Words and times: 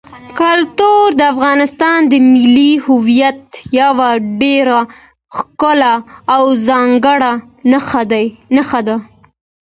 کلتور 0.39 1.05
د 1.19 1.21
افغانستان 1.33 1.99
د 2.11 2.13
ملي 2.31 2.71
هویت 2.85 3.41
یوه 3.79 4.09
ډېره 4.41 4.79
ښکاره 5.35 5.93
او 6.35 6.43
څرګنده 6.67 7.31
نښه 8.55 8.81
ده. 8.87 8.95